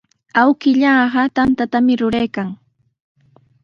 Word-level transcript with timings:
Awkilluuqa 0.41 1.23
tantatami 1.35 1.93
ruraykan. 2.01 2.47